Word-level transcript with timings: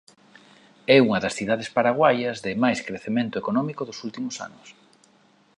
É 0.95 0.97
unha 1.05 1.19
das 1.23 1.35
cidades 1.39 1.69
paraguaias 1.77 2.37
de 2.45 2.51
máis 2.63 2.79
crecemento 2.87 3.35
económico 3.41 3.81
dos 3.85 4.01
últimos 4.07 4.35
anos. 4.47 4.67